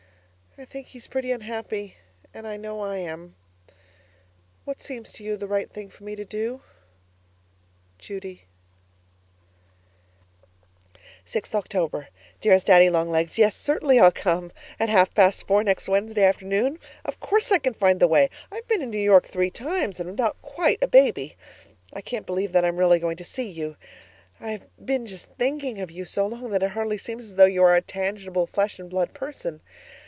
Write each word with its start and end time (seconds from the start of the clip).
I 0.57 0.65
think 0.65 0.87
he's 0.87 1.07
pretty 1.07 1.31
unhappy, 1.31 1.95
and 2.33 2.45
I 2.45 2.57
know 2.57 2.81
I 2.81 2.97
am! 2.97 3.35
What 4.65 4.81
seems 4.81 5.13
to 5.13 5.23
you 5.23 5.37
the 5.37 5.47
right 5.47 5.69
thing 5.71 5.89
for 5.89 6.03
me 6.03 6.13
to 6.13 6.25
do? 6.25 6.61
Judy 7.97 8.43
6th 11.25 11.55
October 11.55 12.09
Dearest 12.41 12.67
Daddy 12.67 12.89
Long 12.89 13.09
Legs, 13.09 13.37
Yes, 13.37 13.55
certainly 13.55 13.97
I'll 13.97 14.11
come 14.11 14.51
at 14.77 14.89
half 14.89 15.13
past 15.13 15.47
four 15.47 15.63
next 15.63 15.87
Wednesday 15.87 16.25
afternoon. 16.25 16.79
Of 17.05 17.21
COURSE 17.21 17.53
I 17.53 17.57
can 17.59 17.73
find 17.73 18.01
the 18.01 18.09
way. 18.09 18.29
I've 18.51 18.67
been 18.67 18.81
in 18.81 18.89
New 18.91 18.97
York 18.99 19.27
three 19.27 19.51
times 19.51 20.01
and 20.01 20.09
am 20.09 20.15
not 20.17 20.41
quite 20.41 20.79
a 20.83 20.87
baby. 20.87 21.37
I 21.93 22.01
can't 22.01 22.25
believe 22.25 22.51
that 22.51 22.65
I 22.65 22.67
am 22.67 22.75
really 22.77 22.99
going 22.99 23.15
to 23.17 23.23
see 23.23 23.49
you 23.49 23.77
I've 24.41 24.65
been 24.83 25.05
just 25.05 25.29
THINKING 25.39 25.77
you 25.91 26.03
so 26.03 26.27
long 26.27 26.49
that 26.49 26.61
it 26.61 26.71
hardly 26.71 26.97
seems 26.97 27.23
as 27.23 27.35
though 27.35 27.45
you 27.45 27.63
are 27.63 27.73
a 27.75 27.79
tangible 27.81 28.47
flesh 28.47 28.79
and 28.79 28.89
blood 28.89 29.13
person. 29.13 29.61